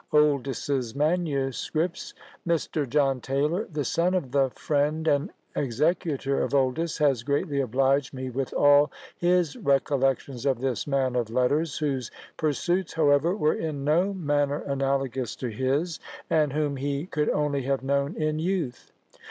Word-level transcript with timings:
Oldys's 0.11 0.95
Manuscripts. 0.95 2.15
Mr. 2.47 2.89
John 2.89 3.21
Taylor, 3.21 3.67
the 3.71 3.83
son 3.85 4.15
of 4.15 4.31
the 4.31 4.49
friend 4.55 5.07
and 5.07 5.29
executor 5.55 6.41
of 6.41 6.55
Oldys, 6.55 6.97
has 6.97 7.21
greatly 7.21 7.61
obliged 7.61 8.11
me 8.11 8.31
with 8.31 8.51
all 8.51 8.91
his 9.15 9.55
recollections 9.55 10.43
of 10.47 10.59
this 10.59 10.87
man 10.87 11.15
of 11.15 11.29
letters; 11.29 11.77
whose 11.77 12.09
pursuits, 12.35 12.93
however, 12.93 13.35
were 13.35 13.53
in 13.53 13.83
no 13.83 14.11
manner 14.11 14.63
analogous 14.63 15.35
to 15.35 15.49
his, 15.49 15.99
and 16.31 16.51
whom 16.53 16.77
he 16.77 17.05
could 17.05 17.29
only 17.29 17.61
have 17.61 17.83
known 17.83 18.15
in 18.15 18.39
youth. 18.39 18.91